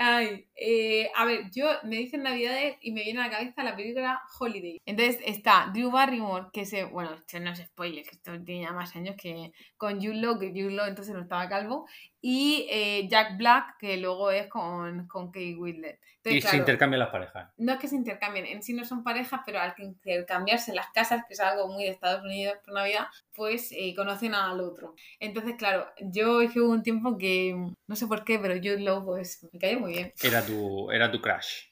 [0.00, 3.74] Ay, eh, a ver, yo me dicen Navidades y me viene a la cabeza la
[3.74, 4.80] película Holiday.
[4.86, 8.72] Entonces está Drew Barrymore, que se, bueno, esto no es spoiler, que esto tiene ya
[8.72, 11.88] más años que con Jude Law, que Jude Law entonces no estaba calvo,
[12.20, 16.00] y eh, Jack Black, que luego es con, con Kate Winslet.
[16.24, 17.50] Entonces, Y se intercambian las parejas.
[17.58, 21.24] no es que se intercambien, en sí no son parejas, pero al intercambiarse las casas,
[21.26, 24.94] que es algo muy de Estados Unidos por Navidad, pues eh, conocen al otro.
[25.20, 27.54] Entonces, claro, yo hubo un tiempo que,
[27.86, 30.12] no sé por qué, pero Jude Law pues me cayó muy bien.
[30.22, 31.66] Era tu, era tu crush.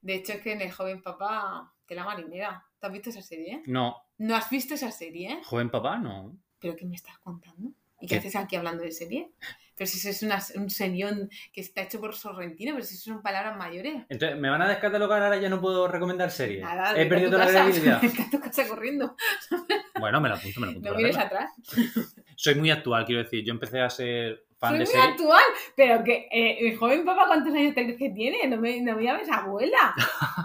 [0.00, 2.66] De hecho, es que en el joven papá, que la marinera.
[2.80, 3.62] ¿Te has visto esa serie?
[3.66, 5.40] No, ¿No has visto esa serie?
[5.44, 6.36] joven papá, no.
[6.58, 7.70] ¿Pero qué me estás contando?
[8.00, 8.18] ¿Y qué, ¿Qué?
[8.18, 9.30] haces aquí hablando de serie?
[9.76, 13.12] Pero si eso es una- un serión que está hecho por Sorrentino, pero si eso
[13.12, 13.94] son palabras mayores.
[14.08, 15.36] Entonces, ¿me van a descatalogar ahora?
[15.38, 16.62] Ya no puedo recomendar series.
[16.62, 18.00] Nada, He perdido toda la credibilidad.
[18.30, 19.16] tu casa corriendo.
[20.00, 20.90] Bueno, me la apunto, me la apunto.
[20.90, 21.50] No mires atrás.
[22.36, 23.44] Soy muy actual, quiero decir.
[23.44, 25.10] Yo empecé a ser fan Soy de muy series.
[25.10, 25.42] actual,
[25.76, 28.48] pero que eh, el joven papá, ¿cuántos años crees que tiene?
[28.48, 29.94] No me, no me llames abuela.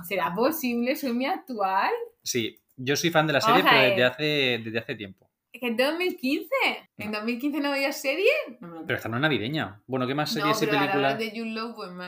[0.08, 0.96] ¿Será posible?
[0.96, 1.90] Soy muy actual.
[2.22, 5.27] Sí, yo soy fan de la serie, pero desde hace, desde hace tiempo.
[5.60, 6.50] ¿Que en 2015?
[6.98, 8.30] ¿En 2015 no veías serie?
[8.60, 9.82] No Pero esta no es navideña.
[9.88, 11.18] Bueno, ¿qué más series y pero películas?
[11.18, 12.08] de Jude Law, pues me.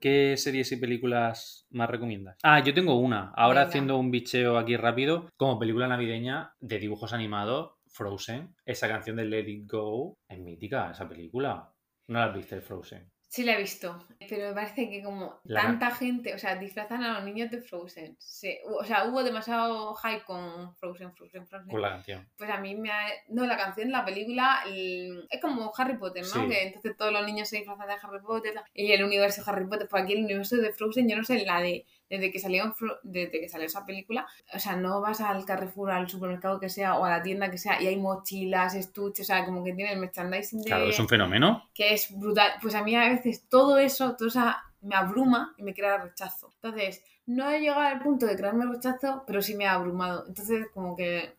[0.00, 2.36] ¿Qué series y películas más recomiendas?
[2.42, 3.32] Ah, yo tengo una.
[3.36, 3.68] Ahora Venga.
[3.68, 8.54] haciendo un bicheo aquí rápido, como película navideña de dibujos animados, Frozen.
[8.64, 11.72] Esa canción de Let It Go es mítica, esa película.
[12.08, 13.10] ¿No la has visto, el Frozen?
[13.30, 17.02] Sí la he visto, pero me parece que como La- tanta gente, o sea, disfrazan
[17.04, 18.16] a los niños de Frozen.
[18.18, 21.68] Se- o sea, hubo demasiado hype con Frozen, Frozen, Frozen.
[21.68, 22.26] Con la canción.
[22.38, 23.06] Pues a mí me ha...
[23.28, 26.28] No, la canción, la película, el- es como Harry Potter, ¿no?
[26.42, 26.48] Sí.
[26.48, 29.66] Que entonces todos los niños se disfrazan de Harry Potter y el universo de Harry
[29.66, 29.88] Potter.
[29.90, 31.84] Pues aquí el universo de Frozen, yo no sé, la de...
[32.08, 36.08] Desde que, salió, desde que salió esa película, o sea, no vas al Carrefour, al
[36.08, 39.44] supermercado que sea, o a la tienda que sea, y hay mochilas, estuches, o sea,
[39.44, 40.64] como que tiene el merchandising de...
[40.66, 41.68] Claro, es un fenómeno.
[41.74, 42.52] que es brutal.
[42.62, 44.40] Pues a mí a veces todo eso, todo eso
[44.80, 46.50] me abruma y me crea rechazo.
[46.62, 50.24] Entonces, no he llegado al punto de crearme rechazo, pero sí me ha abrumado.
[50.26, 51.18] Entonces, como que...
[51.18, 51.36] eh.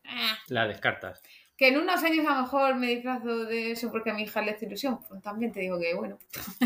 [0.49, 1.23] La descartas.
[1.59, 4.41] Que en unos años a lo mejor me disfrazo de eso porque a mi hija
[4.41, 4.97] le hace ilusión.
[5.09, 6.17] Pues también te digo que, bueno.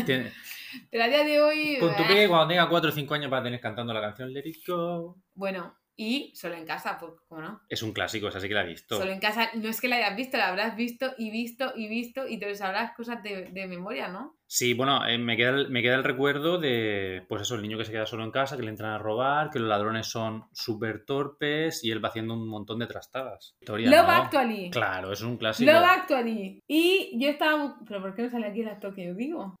[0.06, 0.30] Tiene-
[0.90, 1.78] Pero a día de hoy...
[1.80, 4.32] Con tu eh, que cuando tenga 4 o 5 años para tener cantando la canción
[4.32, 5.16] Let It Go.
[5.34, 7.60] Bueno, y solo en casa, pues, ¿cómo no?
[7.68, 8.96] Es un clásico, esa sí que la he visto.
[8.96, 11.88] Solo en casa, no es que la hayas visto, la habrás visto y visto y
[11.88, 14.36] visto y te sabrás cosas de, de memoria, ¿no?
[14.46, 17.78] Sí, bueno, eh, me, queda el, me queda el recuerdo de, pues eso, el niño
[17.78, 20.44] que se queda solo en casa, que le entran a robar, que los ladrones son
[20.52, 23.56] súper torpes y él va haciendo un montón de trastadas.
[23.60, 24.12] Historia, Love ¿no?
[24.12, 24.70] Actually.
[24.70, 25.72] Claro, es un clásico.
[25.72, 26.62] Love Actually.
[26.68, 27.78] Y yo estaba...
[27.86, 29.56] ¿Pero por qué no sale aquí el actor que yo digo?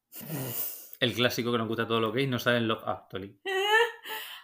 [1.00, 3.36] El clásico que nos gusta todo lo que es, no sale en Love Actually.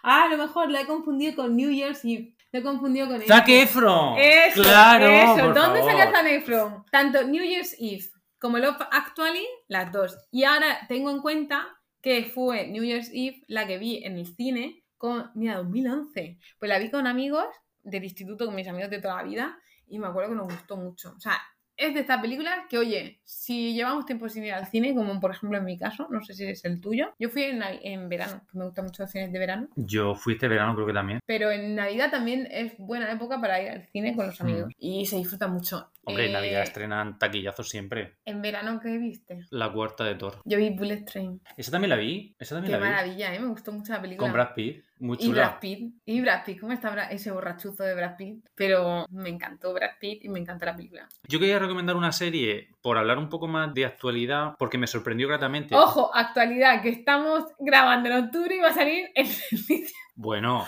[0.03, 2.35] Ah, a lo mejor la he confundido con New Year's Eve.
[2.51, 3.47] La he confundido con ¡Zac.
[3.47, 4.17] Efron!
[4.17, 5.05] Eso, ¡Claro!
[5.07, 5.45] eso.
[5.45, 6.13] por ¿Dónde favor.
[6.13, 6.85] Zac Efron?
[6.91, 8.09] Tanto New Year's Eve
[8.39, 10.17] como Love Actually, las dos.
[10.31, 11.67] Y ahora tengo en cuenta
[12.01, 16.39] que fue New Year's Eve la que vi en el cine con, mira, 2011.
[16.59, 17.45] Pues la vi con amigos
[17.83, 20.77] del instituto, con mis amigos de toda la vida, y me acuerdo que nos gustó
[20.77, 21.13] mucho.
[21.15, 21.39] O sea,
[21.81, 25.31] es de esta película que, oye, si llevamos tiempo sin ir al cine, como por
[25.31, 28.41] ejemplo en mi caso, no sé si es el tuyo, yo fui en, en verano,
[28.51, 31.19] que me gustan mucho los cines de verano, Yo fui este verano, creo que también.
[31.25, 34.43] pero en Navidad también es buena época para ir al cine con los Mm.
[34.43, 34.73] amigos.
[34.77, 35.91] Y se disfruta mucho.
[36.03, 38.15] Hombre, en Eh, Navidad estrenan taquillazos siempre.
[38.25, 39.39] En verano, ¿qué viste?
[39.51, 40.41] La cuarta de Thor.
[40.45, 41.39] Yo vi Bullet Train.
[41.57, 42.35] Esa también la vi.
[42.39, 42.91] Esa también Qué la vi.
[42.91, 43.39] maravilla, ¿eh?
[43.39, 44.25] Me gustó mucho la película.
[44.27, 44.83] Con Brad Pitt.
[45.01, 45.59] Muy y Brad.
[45.59, 45.95] Pitt.
[46.05, 48.45] Y Brad Pitt, ¿cómo está ese borrachuzo de Brad Pitt?
[48.55, 51.09] Pero me encantó Brad Pitt y me encanta la película.
[51.27, 55.27] Yo quería recomendar una serie por hablar un poco más de actualidad, porque me sorprendió
[55.27, 55.75] gratamente.
[55.75, 59.25] Ojo, actualidad, que estamos grabando en octubre y va a salir en
[60.21, 60.67] Bueno,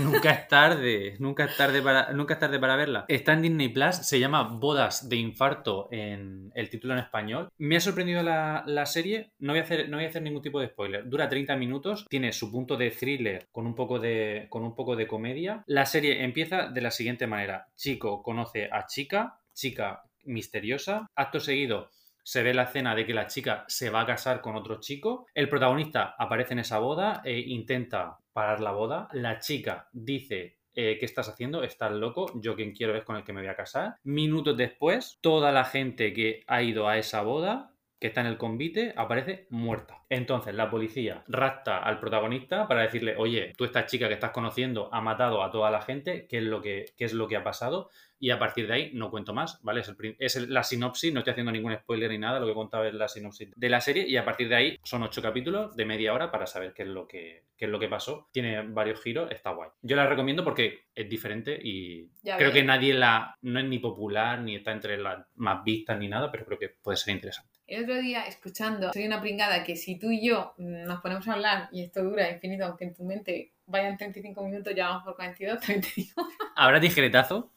[0.00, 3.04] nunca es tarde, nunca es tarde para, nunca es tarde para verla.
[3.06, 7.48] Está en Disney Plus, se llama Bodas de infarto en el título en español.
[7.58, 10.42] Me ha sorprendido la, la serie, no voy, a hacer, no voy a hacer ningún
[10.42, 11.08] tipo de spoiler.
[11.08, 14.96] Dura 30 minutos, tiene su punto de thriller con un poco de, con un poco
[14.96, 15.62] de comedia.
[15.68, 17.68] La serie empieza de la siguiente manera.
[17.76, 21.06] Chico conoce a chica, chica misteriosa.
[21.14, 21.90] Acto seguido
[22.28, 25.26] se ve la escena de que la chica se va a casar con otro chico.
[25.34, 29.08] El protagonista aparece en esa boda e intenta parar la boda.
[29.12, 31.62] La chica dice, eh, ¿qué estás haciendo?
[31.62, 32.30] Estás loco.
[32.34, 33.96] Yo quien quiero es con el que me voy a casar.
[34.02, 38.38] Minutos después, toda la gente que ha ido a esa boda que está en el
[38.38, 40.02] convite aparece muerta.
[40.08, 44.88] Entonces la policía rapta al protagonista para decirle, oye, tú esta chica que estás conociendo
[44.92, 47.42] ha matado a toda la gente, ¿qué es lo que, qué es lo que ha
[47.44, 47.90] pasado?
[48.20, 49.80] Y a partir de ahí no cuento más, ¿vale?
[49.80, 52.46] Es, el prin- es el- la sinopsis, no estoy haciendo ningún spoiler ni nada, lo
[52.46, 55.02] que he contado es la sinopsis de la serie y a partir de ahí son
[55.04, 57.88] ocho capítulos de media hora para saber qué es lo que, qué es lo que
[57.88, 58.28] pasó.
[58.32, 59.70] Tiene varios giros, está guay.
[59.82, 63.36] Yo la recomiendo porque es diferente y Ya creo que nadie la...
[63.42, 66.70] no es ni popular ni está entre las más vistas ni nada, pero creo que
[66.82, 67.57] puede ser interesante.
[67.68, 71.34] El otro día escuchando, soy una pringada que si tú y yo nos ponemos a
[71.34, 75.16] hablar y esto dura infinito, aunque en tu mente vayan 35 minutos, ya vamos por
[75.16, 76.26] 42, también te digo.
[76.56, 77.52] ¿Habrá tijeretazo?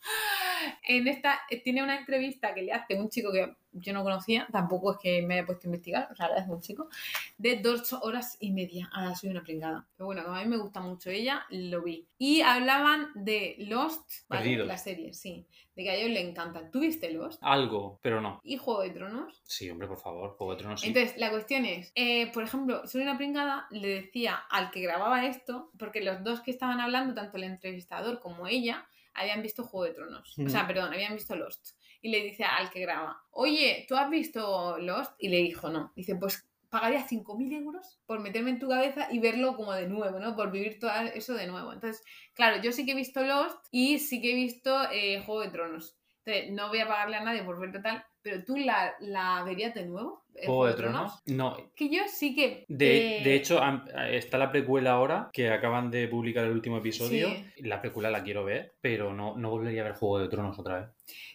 [0.84, 4.48] En esta, eh, tiene una entrevista que le hace un chico que yo no conocía,
[4.52, 6.90] tampoco es que me haya puesto a investigar, o sea, hace un chico,
[7.38, 8.90] de dos horas y media.
[8.94, 9.88] Ahora soy una pringada.
[9.96, 12.06] Pero bueno, como a mí me gusta mucho ella, lo vi.
[12.18, 15.46] Y hablaban de Lost, la serie, sí,
[15.76, 16.70] de que a ellos le encanta.
[16.70, 17.40] ¿Tú viste Lost?
[17.42, 18.42] Algo, pero no.
[18.44, 19.42] ¿Y Juego de Tronos?
[19.46, 20.88] Sí, hombre, por favor, Juego de Tronos sí.
[20.88, 25.26] Entonces, la cuestión es, eh, por ejemplo, soy una pringada, le decía al que grababa
[25.26, 29.86] esto, porque los dos que estaban hablando, tanto el entrevistador como ella, habían visto Juego
[29.86, 30.36] de Tronos.
[30.38, 31.76] O sea, perdón, habían visto Lost.
[32.02, 35.14] Y le dice al que graba, oye, ¿tú has visto Lost?
[35.20, 35.92] Y le dijo, no.
[35.96, 40.20] Dice, pues pagaría 5.000 euros por meterme en tu cabeza y verlo como de nuevo,
[40.20, 40.36] ¿no?
[40.36, 41.74] Por vivir todo eso de nuevo.
[41.74, 42.02] Entonces,
[42.34, 45.50] claro, yo sí que he visto Lost y sí que he visto eh, Juego de
[45.50, 45.98] Tronos.
[46.26, 49.74] Entonces, no voy a pagarle a nadie por ver total, pero tú la, la verías
[49.74, 50.22] de nuevo.
[50.36, 51.20] ¿El ¿Juego de Tronos?
[51.26, 51.58] No.
[51.76, 52.66] Que yo sí que...
[52.70, 56.78] De, eh, de hecho, am- está la precuela ahora, que acaban de publicar el último
[56.78, 57.28] episodio.
[57.30, 57.64] Sí.
[57.64, 60.80] La precuela la quiero ver, pero no, no volvería a ver Juego de Tronos otra
[60.80, 60.90] vez.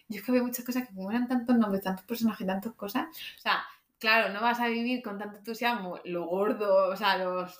[0.07, 3.05] Yo es que veo muchas cosas que como eran tantos nombres, tantos personajes, tantas cosas.
[3.37, 3.63] O sea,
[3.99, 7.59] claro, no vas a vivir con tanto entusiasmo lo gordo, o sea, las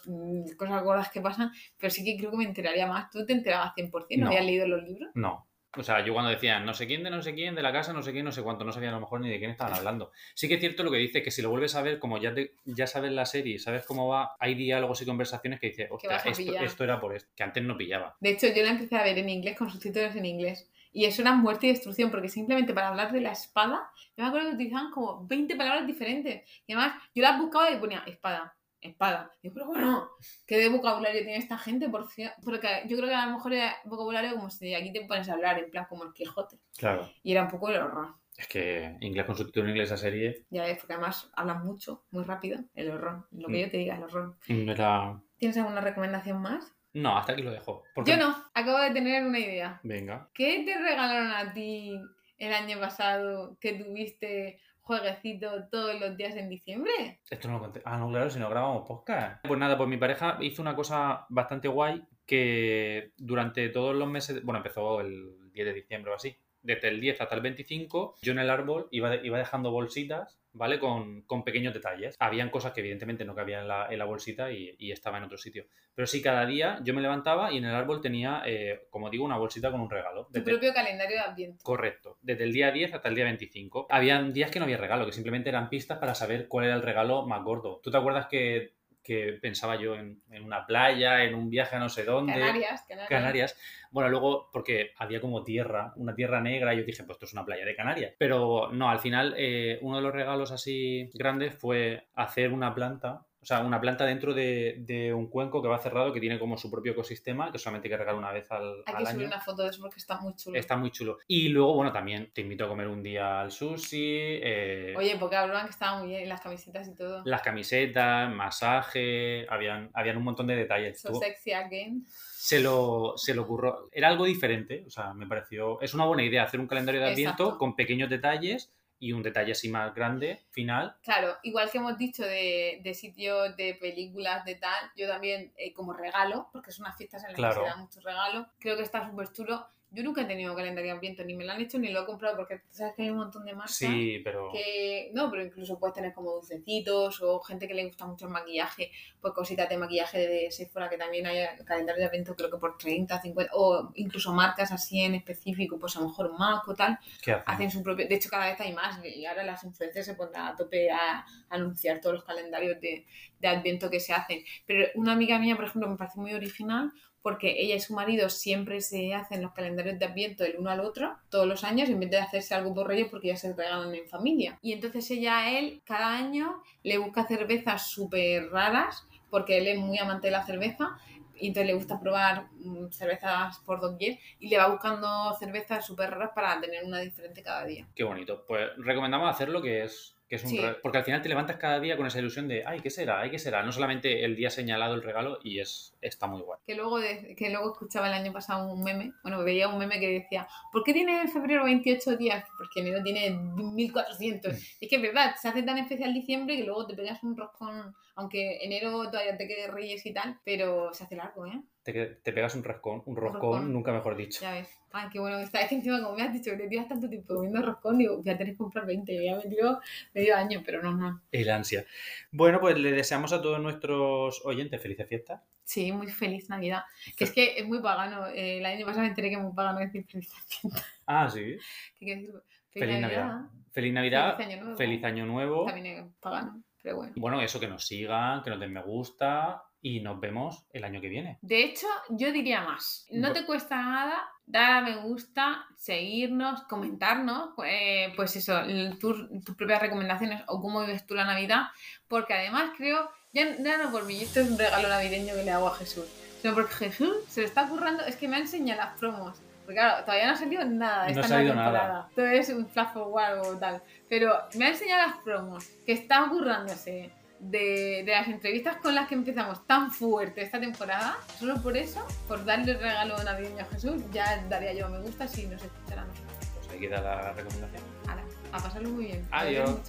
[0.57, 3.11] cosas gordas que pasan, pero sí que creo que me enteraría más.
[3.11, 4.17] ¿Tú te enterabas 100%?
[4.17, 4.27] ¿No, No.
[4.27, 5.11] habías leído los libros?
[5.13, 5.46] No.
[5.77, 7.93] O sea, yo cuando decían no sé quién de no sé quién, de la casa,
[7.93, 9.73] no sé quién, no sé cuánto, no sabía a lo mejor ni de quién estaban
[9.73, 10.11] hablando.
[10.33, 12.33] Sí que es cierto lo que dice, que si lo vuelves a ver, como ya,
[12.33, 16.09] te- ya sabes la serie sabes cómo va, hay diálogos y conversaciones que dices, hostia,
[16.31, 18.15] esto, esto era por esto, que antes no pillaba.
[18.19, 20.69] De hecho, yo la empecé a ver en inglés con subtítulos en inglés.
[20.93, 24.27] Y eso era muerte y destrucción, porque simplemente para hablar de la espada, yo me
[24.29, 26.41] acuerdo que utilizaban como 20 palabras diferentes.
[26.65, 29.31] Y además, yo las buscaba y ponía espada, espada.
[29.41, 30.09] Y yo, pero bueno,
[30.45, 31.89] ¿qué de vocabulario tiene esta gente?
[31.89, 32.07] Por
[32.43, 35.33] Porque yo creo que a lo mejor era vocabulario como si aquí te pones a
[35.33, 36.57] hablar, en plan como el Quijote.
[36.77, 37.09] Claro.
[37.23, 38.15] Y era un poco el horror.
[38.37, 42.05] Es que inglés con subtítulo en inglés esa serie Ya ves, porque además hablan mucho,
[42.11, 43.27] muy rápido, el horror.
[43.31, 43.65] Lo que Mm.
[43.65, 44.37] yo te diga, el horror.
[44.47, 45.19] no era...
[45.37, 46.71] ¿Tienes alguna recomendación más?
[46.93, 47.83] No, hasta aquí lo dejo.
[47.95, 49.79] Porque- Yo no, acabo de tener una idea.
[49.83, 50.29] Venga.
[50.33, 51.99] ¿Qué te regalaron a ti
[52.37, 57.19] el año pasado que tuviste jueguecito todos los días en diciembre?
[57.29, 57.81] Esto no lo conté.
[57.83, 59.45] Ah, no, claro, si no grabamos podcast.
[59.45, 64.43] Pues nada, pues mi pareja hizo una cosa bastante guay que durante todos los meses,
[64.43, 68.31] bueno, empezó el 10 de diciembre o así, desde el 10 hasta el 25, yo
[68.31, 70.79] en el árbol iba, iba dejando bolsitas, ¿vale?
[70.79, 72.15] Con, con pequeños detalles.
[72.19, 75.23] Habían cosas que evidentemente no cabían en la, en la bolsita y, y estaba en
[75.23, 75.65] otro sitio.
[75.95, 79.25] Pero sí, cada día yo me levantaba y en el árbol tenía, eh, como digo,
[79.25, 80.27] una bolsita con un regalo.
[80.31, 81.63] Tu propio calendario de Adviento.
[81.63, 83.87] Correcto, desde el día 10 hasta el día 25.
[83.89, 86.81] Habían días que no había regalo, que simplemente eran pistas para saber cuál era el
[86.81, 87.79] regalo más gordo.
[87.83, 88.76] ¿Tú te acuerdas que,
[89.07, 92.33] que pensaba yo en, en una playa, en un viaje a no sé dónde?
[92.33, 93.09] Canarias, Canarias.
[93.09, 93.57] Canarias.
[93.89, 97.31] Bueno, luego, porque había como tierra, una tierra negra, y yo dije, pues esto es
[97.31, 98.13] una playa de Canarias.
[98.17, 103.25] Pero no, al final, eh, uno de los regalos así grandes fue hacer una planta,
[103.47, 106.69] sea, una planta dentro de, de un cuenco que va cerrado, que tiene como su
[106.69, 109.11] propio ecosistema, que solamente hay que regar una vez al, Hay al que año.
[109.11, 110.59] subir una foto de eso porque está muy chulo.
[110.59, 111.17] Está muy chulo.
[111.27, 115.35] Y luego, bueno, también te invito a comer un día al sushi, eh, Oye, porque
[115.37, 117.21] hablaban que estaba muy bien, y las camisetas y todo.
[117.25, 120.99] las camisetas, masaje, habían, habían un montón de detalles.
[120.99, 122.05] So sexy again.
[122.09, 123.89] se lo, se le ocurrió.
[123.91, 125.79] Era algo diferente, o sea, me pareció.
[125.81, 127.57] Es una buena idea hacer un calendario de Adviento Exacto.
[127.57, 130.95] con pequeños detalles y un detalle así más grande, final.
[131.03, 135.73] Claro, igual que hemos dicho de, de sitios, de películas, de tal, yo también eh,
[135.73, 137.61] como regalo, porque son unas fiestas en las Claro.
[137.61, 139.67] que se dan muchos regalos, creo que está súper chulo.
[139.89, 142.05] Yo nunca he tenido calendario de Adviento, ni me lo han hecho ni lo he
[142.05, 144.51] comprado, porque sabes que hay un montón de marcas Sí, pero.
[144.51, 148.31] que no, pero incluso puedes tener como dulcecitos o gente que le gusta mucho el
[148.31, 152.57] maquillaje, pues cositas de maquillaje de Sephora que también hay calendario de evento creo que
[152.57, 156.75] por 30, 50 o incluso marcas así en específico, pues a lo mejor MAC o
[156.75, 157.43] tal, ¿Qué hacen?
[157.45, 160.47] hacen su propio, de hecho cada vez hay más y ahora las influencers se pondrán
[160.47, 163.05] a tope a anunciar todos los calendarios de,
[163.39, 164.43] de Adviento que se hacen.
[164.65, 166.91] Pero una amiga mía, por ejemplo, me parece muy original
[167.27, 170.79] porque ella y su marido siempre se hacen los calendarios de Adviento el uno al
[170.79, 173.93] otro todos los años en vez de hacerse algo por Reyes porque ya se regalan
[173.93, 174.57] en familia.
[174.61, 179.77] Y entonces ella a él cada año le busca cervezas súper raras porque él es
[179.77, 180.97] muy amante de la cerveza
[181.35, 186.11] y entonces le gusta probar mm, cervezas por doquier y le va buscando cervezas súper
[186.11, 187.85] raras para tener una diferente cada día.
[187.93, 188.45] Qué bonito.
[188.47, 190.61] Pues recomendamos hacerlo, que es, que es un Sí.
[190.81, 193.21] Porque al final te levantas cada día con esa ilusión de, ay, ¿qué será?
[193.21, 193.63] Ay, ¿qué será?
[193.63, 196.59] No solamente el día señalado el regalo y es está muy guay.
[196.65, 199.99] Que luego, de- que luego escuchaba el año pasado un meme, bueno, veía un meme
[199.99, 202.43] que decía, ¿por qué tiene en febrero 28 días?
[202.57, 204.53] Porque enero tiene 1400.
[204.81, 207.95] Es que es verdad, se hace tan especial diciembre que luego te pegas un roscón,
[208.15, 211.61] aunque enero todavía te quede reyes y tal, pero se hace largo, ¿eh?
[211.93, 213.73] Te, te pegas un roscón, un roscón, roscón.
[213.73, 214.41] nunca mejor dicho.
[214.41, 214.69] Ya ves.
[214.91, 215.61] Ay, qué bueno que está.
[215.61, 218.17] Es que encima, como me has dicho que te tiras tanto tiempo comiendo roscón, digo,
[218.17, 219.25] voy a tener que comprar 20.
[219.25, 219.79] Ya me tiró
[220.13, 221.21] medio año, pero no, no.
[221.31, 221.85] El ansia.
[222.31, 225.41] Bueno, pues le deseamos a todos nuestros oyentes felices fiestas.
[225.63, 226.83] Sí, muy feliz Navidad.
[227.15, 228.27] Que es que es muy pagano.
[228.27, 230.29] Eh, el año pasado me enteré que es muy pagano decir feliz
[230.63, 230.83] Navidad.
[231.05, 231.57] Ah, sí.
[231.99, 232.35] ¿Qué quiere decir?
[232.69, 233.41] Feliz Navidad.
[233.71, 234.37] Feliz Navidad.
[234.37, 234.77] Feliz Año Nuevo.
[234.77, 235.65] Feliz Año Nuevo.
[235.65, 237.13] También es pagano, pero bueno.
[237.15, 241.01] Bueno, eso, que nos sigan, que nos den me gusta y nos vemos el año
[241.01, 241.37] que viene.
[241.41, 243.05] De hecho, yo diría más.
[243.11, 248.61] No te cuesta nada dar a me gusta, seguirnos, comentarnos, eh, pues eso,
[248.99, 251.67] tus, tus propias recomendaciones o cómo vives tú la Navidad,
[252.07, 255.51] porque además creo, ya, ya no por mí, esto es un regalo navideño que le
[255.51, 256.05] hago a Jesús,
[256.41, 259.37] sino porque Jesús se le está currando, es que me ha enseñado las promos.
[259.65, 261.03] Porque claro, todavía no ha salido nada.
[261.03, 261.83] No esta ha salido nueva nada.
[261.83, 262.09] temporada.
[262.15, 263.83] Todo es un flash forward o tal.
[264.07, 269.07] Pero me ha enseñado las promos que está currándose de, de las entrevistas con las
[269.07, 271.17] que empezamos tan fuerte esta temporada.
[271.39, 275.27] Solo por eso, por darle el regalo navideño a Jesús, ya daría yo me gusta
[275.27, 276.35] si nos escuchara a nosotros.
[276.55, 277.83] Pues ahí queda la recomendación.
[278.07, 279.27] Ahora, a pasarlo muy bien.
[279.31, 279.79] Adiós.